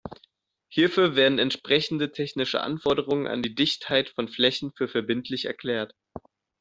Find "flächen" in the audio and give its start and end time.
4.27-4.71